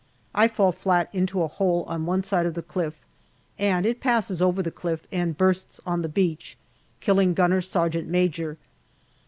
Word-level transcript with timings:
I 0.33 0.47
fall 0.47 0.71
flat 0.71 1.11
into 1.13 1.43
a 1.43 1.47
hole 1.47 1.83
on 1.83 2.07
one 2.07 2.23
side 2.23 2.47
of 2.47 2.55
the 2.55 2.63
cliff, 2.63 3.05
and 3.59 3.85
it 3.85 3.99
passes 3.99 4.41
over 4.41 4.63
the 4.63 4.71
cliff 4.71 5.05
and 5.11 5.37
bursts 5.37 5.79
on 5.85 6.01
the 6.01 6.09
beach, 6.09 6.57
killing 6.99 7.35
gunner 7.35 7.61
sergeant 7.61 8.07
major. 8.07 8.57